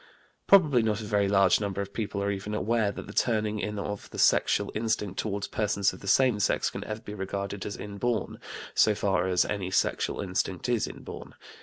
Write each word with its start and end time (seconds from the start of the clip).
Probably 0.47 0.81
not 0.81 0.99
a 1.01 1.03
very 1.03 1.27
large 1.27 1.59
number 1.61 1.79
of 1.79 1.93
people 1.93 2.23
are 2.23 2.31
even 2.31 2.55
aware 2.55 2.91
that 2.91 3.05
the 3.05 3.13
turning 3.13 3.59
in 3.59 3.77
of 3.77 4.09
the 4.09 4.17
sexual 4.17 4.71
instinct 4.73 5.19
toward 5.19 5.47
persons 5.51 5.93
of 5.93 5.99
the 5.99 6.07
same 6.07 6.39
sex 6.39 6.71
can 6.71 6.83
ever 6.85 7.01
be 7.01 7.13
regarded 7.13 7.67
as 7.67 7.77
inborn, 7.77 8.39
so 8.73 8.95
far 8.95 9.27
as 9.27 9.45
any 9.45 9.69
sexual 9.69 10.19
instinct 10.19 10.67
is 10.69 10.87
inborn. 10.87 11.35